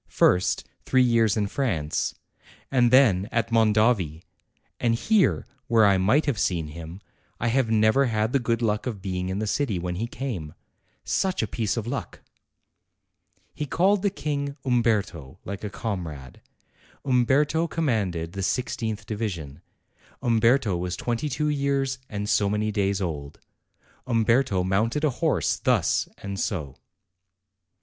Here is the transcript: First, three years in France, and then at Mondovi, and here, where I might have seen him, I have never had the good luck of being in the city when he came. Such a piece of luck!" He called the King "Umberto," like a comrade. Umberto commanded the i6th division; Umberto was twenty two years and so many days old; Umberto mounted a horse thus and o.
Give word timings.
First, 0.09 0.67
three 0.83 1.03
years 1.03 1.37
in 1.37 1.45
France, 1.45 2.15
and 2.71 2.89
then 2.89 3.29
at 3.31 3.51
Mondovi, 3.51 4.23
and 4.79 4.95
here, 4.95 5.45
where 5.67 5.85
I 5.85 5.99
might 5.99 6.25
have 6.25 6.39
seen 6.39 6.69
him, 6.69 7.01
I 7.39 7.49
have 7.49 7.69
never 7.69 8.05
had 8.07 8.33
the 8.33 8.39
good 8.39 8.63
luck 8.63 8.87
of 8.87 8.99
being 9.03 9.29
in 9.29 9.37
the 9.37 9.45
city 9.45 9.77
when 9.77 9.97
he 9.97 10.07
came. 10.07 10.55
Such 11.03 11.43
a 11.43 11.47
piece 11.47 11.77
of 11.77 11.85
luck!" 11.85 12.21
He 13.53 13.67
called 13.67 14.01
the 14.01 14.09
King 14.09 14.57
"Umberto," 14.65 15.37
like 15.45 15.63
a 15.63 15.69
comrade. 15.69 16.41
Umberto 17.05 17.67
commanded 17.67 18.31
the 18.33 18.41
i6th 18.41 19.05
division; 19.05 19.61
Umberto 20.23 20.75
was 20.75 20.95
twenty 20.95 21.29
two 21.29 21.49
years 21.49 21.99
and 22.09 22.27
so 22.27 22.49
many 22.49 22.71
days 22.71 23.01
old; 23.03 23.39
Umberto 24.07 24.63
mounted 24.63 25.03
a 25.03 25.11
horse 25.11 25.57
thus 25.57 26.09
and 26.17 26.43
o. 26.51 26.75